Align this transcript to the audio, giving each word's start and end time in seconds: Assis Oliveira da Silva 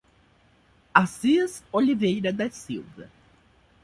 Assis 0.95 1.61
Oliveira 1.71 2.33
da 2.33 2.49
Silva 2.49 3.07